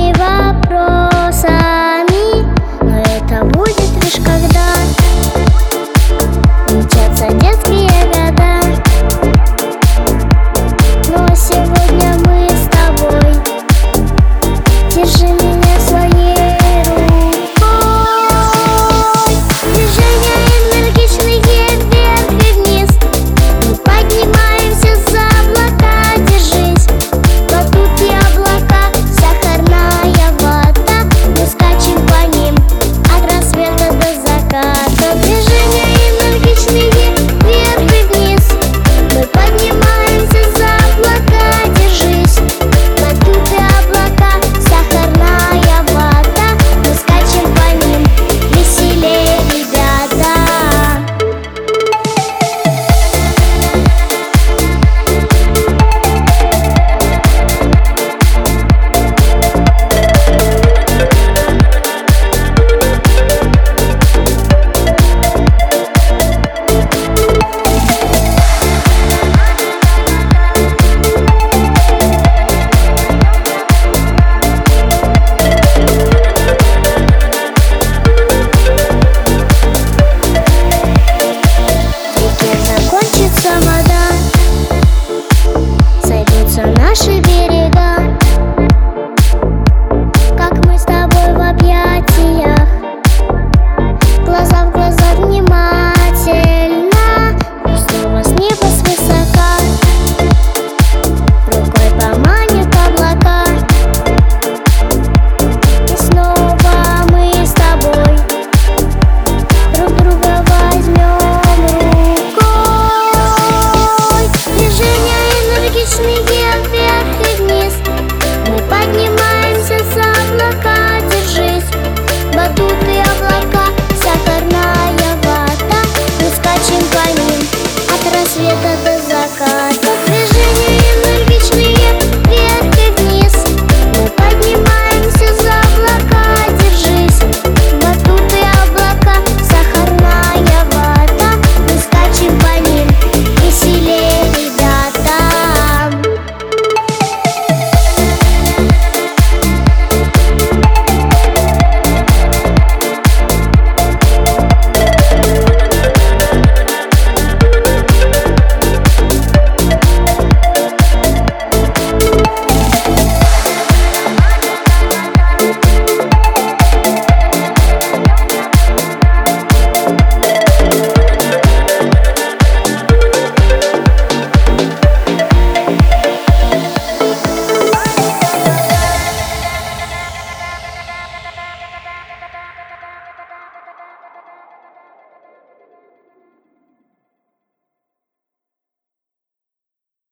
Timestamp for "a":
0.48-0.54